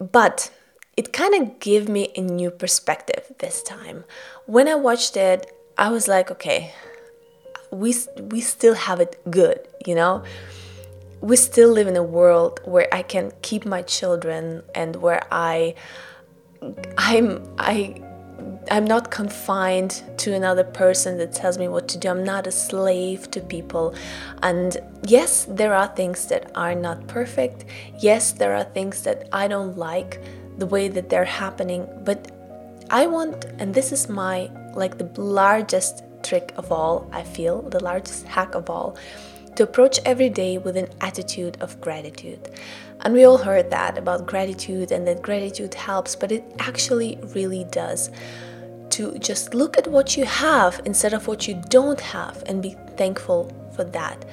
but 0.00 0.50
it 0.96 1.12
kind 1.12 1.34
of 1.40 1.60
gave 1.60 1.88
me 1.88 2.10
a 2.16 2.20
new 2.20 2.50
perspective 2.50 3.32
this 3.38 3.62
time. 3.62 4.04
When 4.46 4.66
I 4.66 4.74
watched 4.74 5.16
it, 5.16 5.52
I 5.76 5.90
was 5.90 6.08
like, 6.08 6.30
okay, 6.32 6.74
we 7.70 7.94
we 8.20 8.40
still 8.40 8.74
have 8.74 8.98
it 8.98 9.20
good, 9.30 9.60
you 9.86 9.94
know. 9.94 10.24
We 11.20 11.36
still 11.36 11.70
live 11.70 11.86
in 11.86 11.96
a 11.96 12.02
world 12.02 12.60
where 12.64 12.92
I 12.92 13.02
can 13.02 13.32
keep 13.42 13.64
my 13.64 13.82
children 13.82 14.62
and 14.74 14.96
where 14.96 15.22
I 15.30 15.74
I'm 16.96 17.44
I 17.58 18.02
I'm 18.70 18.84
not 18.84 19.10
confined 19.10 20.02
to 20.18 20.34
another 20.34 20.64
person 20.64 21.18
that 21.18 21.32
tells 21.32 21.58
me 21.58 21.68
what 21.68 21.88
to 21.88 21.98
do. 21.98 22.08
I'm 22.08 22.24
not 22.24 22.46
a 22.46 22.52
slave 22.52 23.30
to 23.32 23.40
people. 23.40 23.94
And 24.42 24.76
yes, 25.02 25.46
there 25.48 25.74
are 25.74 25.88
things 25.88 26.26
that 26.26 26.50
are 26.54 26.74
not 26.74 27.06
perfect. 27.06 27.64
Yes, 27.98 28.32
there 28.32 28.54
are 28.54 28.64
things 28.64 29.02
that 29.02 29.28
I 29.32 29.48
don't 29.48 29.76
like 29.76 30.20
the 30.58 30.66
way 30.66 30.88
that 30.88 31.08
they're 31.08 31.24
happening. 31.24 31.88
But 32.04 32.30
I 32.90 33.06
want, 33.06 33.44
and 33.58 33.74
this 33.74 33.92
is 33.92 34.08
my 34.08 34.50
like 34.74 34.98
the 34.98 35.10
largest 35.20 36.04
trick 36.22 36.52
of 36.56 36.70
all, 36.70 37.08
I 37.12 37.22
feel, 37.22 37.62
the 37.62 37.82
largest 37.82 38.26
hack 38.26 38.54
of 38.54 38.70
all, 38.70 38.96
to 39.56 39.62
approach 39.64 39.98
every 40.04 40.28
day 40.28 40.58
with 40.58 40.76
an 40.76 40.88
attitude 41.00 41.56
of 41.60 41.80
gratitude. 41.80 42.50
And 43.00 43.14
we 43.14 43.24
all 43.24 43.38
heard 43.38 43.70
that 43.70 43.96
about 43.96 44.26
gratitude 44.26 44.92
and 44.92 45.06
that 45.06 45.22
gratitude 45.22 45.74
helps, 45.74 46.16
but 46.16 46.32
it 46.32 46.44
actually 46.58 47.18
really 47.34 47.64
does 47.70 48.10
to 48.98 49.16
just 49.20 49.54
look 49.54 49.78
at 49.78 49.86
what 49.86 50.16
you 50.16 50.24
have 50.24 50.80
instead 50.84 51.14
of 51.14 51.28
what 51.28 51.46
you 51.46 51.54
don't 51.68 52.00
have 52.00 52.42
and 52.46 52.60
be 52.60 52.74
thankful 52.96 53.40
for 53.76 53.84
that. 53.84 54.24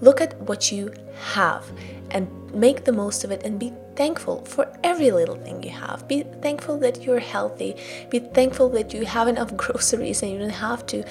Look 0.00 0.20
at 0.20 0.36
what 0.48 0.72
you 0.72 0.92
have 1.34 1.64
and 2.10 2.26
make 2.52 2.84
the 2.84 2.92
most 2.92 3.22
of 3.22 3.30
it 3.30 3.42
and 3.44 3.60
be 3.60 3.72
thankful 3.94 4.44
for 4.44 4.64
every 4.82 5.12
little 5.12 5.36
thing 5.36 5.62
you 5.62 5.70
have. 5.70 6.08
Be 6.08 6.24
thankful 6.42 6.78
that 6.78 7.04
you're 7.04 7.20
healthy. 7.20 7.76
Be 8.10 8.18
thankful 8.18 8.68
that 8.70 8.92
you 8.92 9.04
have 9.04 9.28
enough 9.28 9.56
groceries 9.62 10.20
and 10.22 10.32
you 10.32 10.38
don't 10.40 10.62
have 10.70 10.84
to 10.86 11.04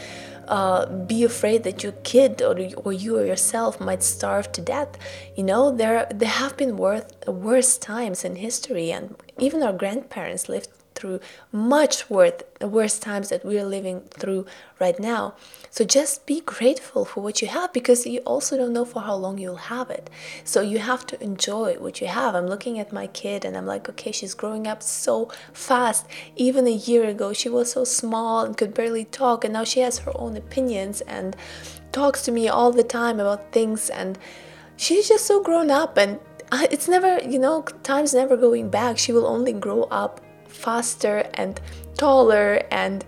uh, 0.49 0.85
be 1.13 1.23
afraid 1.23 1.63
that 1.63 1.83
your 1.83 1.93
kid 2.03 2.41
or, 2.41 2.55
or 2.83 2.91
you 2.91 3.17
or 3.19 3.25
yourself 3.25 3.79
might 3.79 4.03
starve 4.03 4.51
to 4.53 4.61
death. 4.61 4.97
You 5.37 5.43
know, 5.43 5.75
there 5.75 6.07
there 6.13 6.35
have 6.43 6.57
been 6.57 6.75
worth, 6.75 7.07
worse 7.27 7.77
times 7.77 8.23
in 8.23 8.37
history, 8.37 8.91
and 8.91 9.15
even 9.37 9.61
our 9.61 9.73
grandparents 9.73 10.47
lived 10.47 10.69
through 10.97 11.19
much 11.51 12.09
worse 12.09 12.99
times 12.99 13.29
that 13.29 13.45
we're 13.45 13.63
living 13.63 14.01
through 14.09 14.45
right 14.79 14.99
now. 14.99 15.35
So 15.69 15.85
just 15.85 16.25
be 16.25 16.41
grateful 16.41 17.05
for 17.05 17.21
what 17.21 17.41
you 17.41 17.47
have 17.47 17.71
because 17.71 18.05
you 18.05 18.19
also 18.19 18.57
don't 18.57 18.73
know 18.73 18.85
for 18.85 19.03
how 19.03 19.15
long 19.15 19.37
you'll 19.37 19.67
have 19.73 19.89
it. 19.89 20.09
So 20.43 20.61
you 20.61 20.79
have 20.79 21.05
to 21.07 21.23
enjoy 21.23 21.75
what 21.75 22.01
you 22.01 22.07
have. 22.07 22.35
I'm 22.35 22.47
looking 22.47 22.79
at 22.79 22.91
my 22.91 23.07
kid 23.07 23.45
and 23.45 23.55
I'm 23.55 23.65
like, 23.65 23.87
okay, 23.89 24.11
she's 24.11 24.33
growing 24.33 24.67
up 24.67 24.81
so 24.81 25.29
fast. 25.53 26.07
Even 26.35 26.67
a 26.67 26.71
year 26.71 27.05
ago, 27.05 27.31
she 27.31 27.49
was 27.49 27.71
so 27.71 27.83
small 27.83 28.41
and 28.43 28.57
could 28.57 28.73
barely 28.73 29.05
talk, 29.05 29.43
and 29.43 29.53
now 29.53 29.63
she 29.63 29.81
has 29.81 29.99
her 29.99 30.11
own 30.15 30.35
opinions 30.35 31.01
and 31.01 31.35
talks 31.91 32.23
to 32.23 32.31
me 32.31 32.47
all 32.47 32.71
the 32.71 32.83
time 32.83 33.19
about 33.19 33.51
things 33.51 33.89
and 33.89 34.17
she's 34.75 35.07
just 35.07 35.25
so 35.25 35.41
grown 35.41 35.71
up 35.71 35.97
and 35.97 36.19
uh, 36.51 36.67
it's 36.69 36.87
never 36.87 37.19
you 37.19 37.39
know 37.39 37.61
time's 37.83 38.13
never 38.13 38.37
going 38.37 38.69
back 38.69 38.97
she 38.97 39.11
will 39.11 39.25
only 39.25 39.53
grow 39.53 39.83
up 39.83 40.21
faster 40.57 41.29
and 41.35 41.61
taller 41.97 42.61
and 42.71 43.05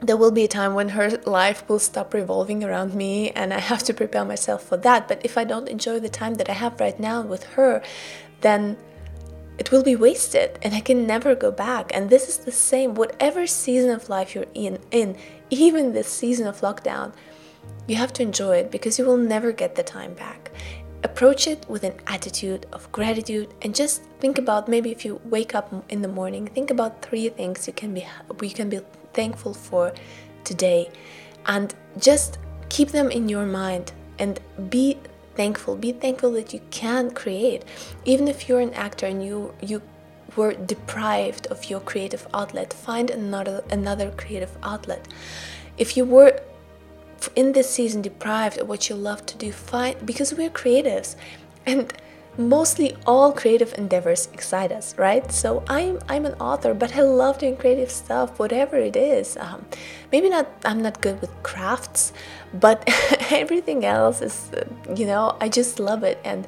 there 0.00 0.16
will 0.16 0.30
be 0.30 0.44
a 0.44 0.48
time 0.48 0.74
when 0.74 0.90
her 0.90 1.10
life 1.24 1.66
will 1.68 1.78
stop 1.78 2.12
revolving 2.12 2.62
around 2.62 2.94
me 2.94 3.30
and 3.30 3.52
I 3.52 3.60
have 3.60 3.82
to 3.84 3.94
prepare 3.94 4.24
myself 4.24 4.62
for 4.62 4.76
that. 4.78 5.08
But 5.08 5.24
if 5.24 5.38
I 5.38 5.44
don't 5.44 5.68
enjoy 5.68 6.00
the 6.00 6.08
time 6.08 6.34
that 6.34 6.50
I 6.50 6.52
have 6.52 6.78
right 6.80 6.98
now 7.00 7.22
with 7.22 7.44
her, 7.54 7.82
then 8.42 8.76
it 9.58 9.72
will 9.72 9.82
be 9.82 9.96
wasted 9.96 10.58
and 10.62 10.74
I 10.74 10.80
can 10.80 11.06
never 11.06 11.34
go 11.34 11.50
back. 11.50 11.90
And 11.94 12.10
this 12.10 12.28
is 12.28 12.38
the 12.38 12.52
same, 12.52 12.94
whatever 12.94 13.46
season 13.46 13.90
of 13.90 14.08
life 14.08 14.34
you're 14.34 14.52
in, 14.54 14.78
in 14.90 15.16
even 15.48 15.92
this 15.92 16.08
season 16.08 16.46
of 16.46 16.60
lockdown, 16.60 17.12
you 17.86 17.96
have 17.96 18.12
to 18.14 18.22
enjoy 18.22 18.56
it 18.56 18.70
because 18.70 18.98
you 18.98 19.06
will 19.06 19.16
never 19.16 19.52
get 19.52 19.76
the 19.76 19.82
time 19.82 20.14
back. 20.14 20.50
Approach 21.06 21.46
it 21.46 21.64
with 21.68 21.84
an 21.84 21.94
attitude 22.08 22.66
of 22.72 22.90
gratitude 22.90 23.54
and 23.62 23.72
just 23.74 24.02
think 24.18 24.38
about 24.38 24.68
maybe 24.68 24.90
if 24.90 25.04
you 25.04 25.20
wake 25.24 25.54
up 25.54 25.72
in 25.88 26.02
the 26.02 26.08
morning, 26.08 26.48
think 26.48 26.70
about 26.72 27.00
three 27.00 27.28
things 27.28 27.66
you 27.68 27.72
can 27.72 27.94
be 27.94 28.04
you 28.42 28.50
can 28.50 28.68
be 28.68 28.80
thankful 29.12 29.54
for 29.54 29.92
today 30.42 30.90
and 31.46 31.74
just 31.98 32.38
keep 32.68 32.88
them 32.90 33.10
in 33.12 33.28
your 33.28 33.46
mind 33.46 33.92
and 34.18 34.40
be 34.68 34.98
thankful. 35.36 35.76
Be 35.76 35.92
thankful 35.92 36.32
that 36.32 36.52
you 36.52 36.60
can 36.70 37.12
create. 37.12 37.62
Even 38.04 38.26
if 38.26 38.48
you're 38.48 38.64
an 38.68 38.74
actor 38.74 39.06
and 39.06 39.24
you 39.24 39.54
you 39.62 39.82
were 40.34 40.54
deprived 40.54 41.46
of 41.46 41.70
your 41.70 41.80
creative 41.80 42.26
outlet, 42.34 42.72
find 42.72 43.10
another 43.10 43.62
another 43.70 44.10
creative 44.10 44.58
outlet. 44.62 45.06
If 45.78 45.96
you 45.96 46.04
were 46.04 46.40
in 47.34 47.52
this 47.52 47.70
season 47.70 48.02
deprived 48.02 48.58
of 48.58 48.68
what 48.68 48.88
you 48.88 48.96
love 48.96 49.26
to 49.26 49.36
do, 49.36 49.52
find 49.52 50.04
because 50.04 50.34
we're 50.34 50.50
creatives. 50.50 51.16
And 51.64 51.92
mostly 52.38 52.96
all 53.06 53.32
creative 53.32 53.74
endeavors 53.78 54.28
excite 54.32 54.72
us, 54.72 54.96
right? 54.98 55.30
So 55.32 55.62
I'm 55.68 55.98
I'm 56.08 56.26
an 56.26 56.34
author, 56.34 56.74
but 56.74 56.96
I 56.96 57.02
love 57.02 57.38
doing 57.38 57.56
creative 57.56 57.90
stuff, 57.90 58.38
whatever 58.38 58.76
it 58.76 58.96
is. 58.96 59.36
Um, 59.38 59.64
maybe 60.12 60.28
not 60.28 60.46
I'm 60.64 60.82
not 60.82 61.00
good 61.00 61.20
with 61.20 61.30
crafts, 61.42 62.12
but 62.54 62.84
everything 63.30 63.84
else 63.84 64.20
is, 64.20 64.50
you 64.94 65.06
know, 65.06 65.36
I 65.40 65.48
just 65.48 65.78
love 65.80 66.02
it 66.02 66.18
and. 66.24 66.46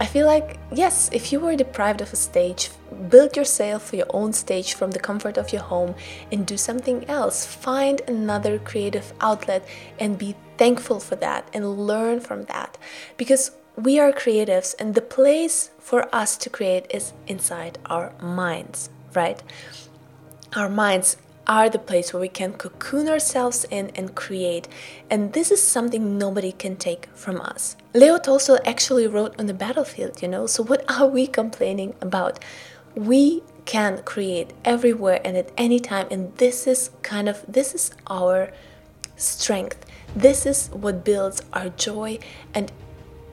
I 0.00 0.06
feel 0.06 0.26
like, 0.26 0.58
yes, 0.72 1.10
if 1.12 1.32
you 1.32 1.40
were 1.40 1.56
deprived 1.56 2.00
of 2.00 2.12
a 2.12 2.16
stage, 2.16 2.70
build 3.08 3.36
yourself 3.36 3.92
your 3.92 4.06
own 4.10 4.32
stage 4.32 4.74
from 4.74 4.92
the 4.92 5.00
comfort 5.00 5.36
of 5.36 5.52
your 5.52 5.62
home 5.62 5.96
and 6.30 6.46
do 6.46 6.56
something 6.56 7.04
else. 7.08 7.44
Find 7.44 8.00
another 8.06 8.60
creative 8.60 9.12
outlet 9.20 9.66
and 9.98 10.16
be 10.16 10.36
thankful 10.56 11.00
for 11.00 11.16
that 11.16 11.48
and 11.52 11.86
learn 11.86 12.20
from 12.20 12.44
that. 12.44 12.78
Because 13.16 13.50
we 13.76 13.98
are 13.98 14.12
creatives 14.12 14.74
and 14.78 14.94
the 14.94 15.02
place 15.02 15.70
for 15.80 16.12
us 16.14 16.36
to 16.38 16.50
create 16.50 16.86
is 16.90 17.12
inside 17.26 17.78
our 17.86 18.12
minds, 18.20 18.90
right? 19.14 19.42
Our 20.54 20.68
minds 20.68 21.16
are 21.48 21.70
the 21.70 21.78
place 21.78 22.12
where 22.12 22.20
we 22.20 22.28
can 22.28 22.52
cocoon 22.52 23.08
ourselves 23.08 23.64
in 23.70 23.90
and 23.94 24.14
create. 24.14 24.68
And 25.10 25.32
this 25.32 25.50
is 25.50 25.66
something 25.66 26.18
nobody 26.18 26.52
can 26.52 26.76
take 26.76 27.08
from 27.14 27.40
us. 27.40 27.76
Leo 27.94 28.18
Tolstoy 28.18 28.58
actually 28.66 29.06
wrote 29.06 29.34
on 29.38 29.46
the 29.46 29.54
battlefield, 29.54 30.20
you 30.20 30.28
know, 30.28 30.46
so 30.46 30.62
what 30.62 30.84
are 30.90 31.06
we 31.06 31.26
complaining 31.26 31.94
about? 32.00 32.38
We 32.94 33.42
can 33.64 34.02
create 34.02 34.52
everywhere 34.64 35.20
and 35.24 35.36
at 35.36 35.50
any 35.56 35.78
time, 35.78 36.06
and 36.10 36.34
this 36.36 36.66
is 36.66 36.90
kind 37.02 37.28
of 37.28 37.44
this 37.46 37.74
is 37.74 37.90
our 38.06 38.50
strength. 39.16 39.84
This 40.16 40.46
is 40.46 40.68
what 40.68 41.04
builds 41.04 41.42
our 41.52 41.68
joy 41.70 42.18
and 42.54 42.72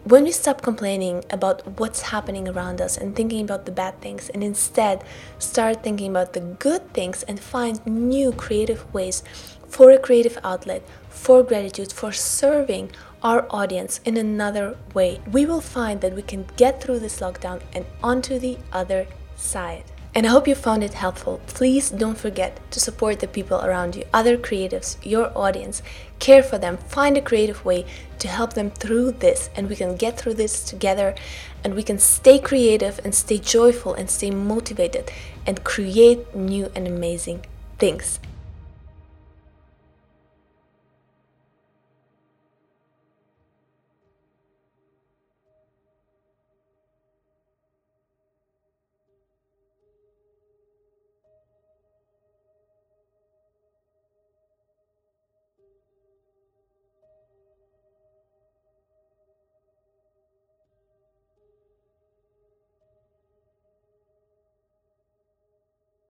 when 0.06 0.24
we 0.24 0.32
stop 0.32 0.62
complaining 0.62 1.26
about 1.32 1.80
what's 1.80 2.14
happening 2.14 2.48
around 2.48 2.80
us 2.80 2.96
and 2.96 3.16
thinking 3.16 3.42
about 3.42 3.66
the 3.66 3.72
bad 3.72 4.00
things 4.02 4.30
and 4.30 4.44
instead 4.44 5.04
start 5.40 5.82
thinking 5.82 6.12
about 6.12 6.34
the 6.34 6.40
good 6.40 6.94
things 6.94 7.24
and 7.24 7.40
find 7.40 7.84
new 7.88 8.32
creative 8.32 8.94
ways 8.94 9.24
for 9.68 9.90
a 9.90 9.98
creative 9.98 10.38
outlet, 10.44 10.84
for 11.10 11.42
gratitude, 11.42 11.92
for 11.92 12.12
serving 12.12 12.92
our 13.24 13.48
audience 13.50 14.00
in 14.06 14.16
another 14.16 14.78
way, 14.94 15.20
we 15.32 15.44
will 15.44 15.60
find 15.60 16.02
that 16.02 16.14
we 16.14 16.22
can 16.22 16.46
get 16.56 16.80
through 16.80 17.00
this 17.00 17.20
lockdown 17.20 17.60
and 17.74 17.84
onto 18.04 18.38
the 18.38 18.60
other 18.72 19.08
side. 19.36 19.86
And 20.16 20.26
I 20.26 20.30
hope 20.30 20.48
you 20.48 20.56
found 20.56 20.82
it 20.82 20.94
helpful. 20.94 21.42
Please 21.46 21.90
don't 21.90 22.18
forget 22.18 22.62
to 22.72 22.80
support 22.80 23.20
the 23.20 23.28
people 23.28 23.60
around 23.60 23.98
you, 23.98 24.06
other 24.14 24.38
creatives, 24.38 24.96
your 25.04 25.38
audience. 25.38 25.82
Care 26.20 26.42
for 26.42 26.58
them, 26.58 26.78
find 26.78 27.18
a 27.18 27.22
creative 27.22 27.66
way 27.66 27.86
to 28.20 28.30
help 28.30 28.54
them 28.54 28.72
through 28.72 29.12
this, 29.12 29.50
and 29.58 29.68
we 29.68 29.76
can 29.76 29.98
get 29.98 30.18
through 30.18 30.36
this 30.36 30.64
together. 30.64 31.16
And 31.66 31.76
we 31.76 31.84
can 31.84 32.00
stay 32.00 32.40
creative 32.40 33.02
and 33.04 33.14
stay 33.14 33.40
joyful 33.40 33.94
and 33.94 34.10
stay 34.10 34.32
motivated 34.32 35.12
and 35.46 35.66
create 35.66 36.34
new 36.34 36.72
and 36.74 36.88
amazing 36.88 37.46
things. 37.78 38.20